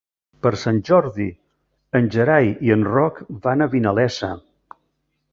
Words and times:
Per 0.45 0.51
Sant 0.59 0.77
Jordi 0.85 1.25
en 1.99 2.07
Gerai 2.15 2.49
i 2.69 2.73
en 2.79 2.85
Roc 2.93 3.19
van 3.43 3.61
a 3.61 3.69
Vinalesa. 3.75 4.31